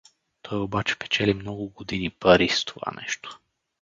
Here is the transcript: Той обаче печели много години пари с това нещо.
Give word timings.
Той 0.41 0.61
обаче 0.61 0.99
печели 0.99 1.33
много 1.33 1.69
години 1.69 2.09
пари 2.09 2.49
с 2.49 2.65
това 2.65 2.91
нещо. 3.01 3.39